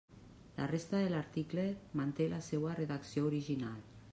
[0.61, 1.65] La resta de l'article
[2.01, 3.77] manté la seua redacció original.